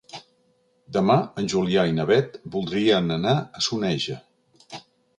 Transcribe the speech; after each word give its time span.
Demà 0.97 1.17
en 1.41 1.51
Julià 1.53 1.85
i 1.91 1.95
na 1.99 2.07
Beth 2.13 2.41
voldrien 2.57 3.19
anar 3.19 3.39
a 3.61 3.67
Soneja. 3.71 4.21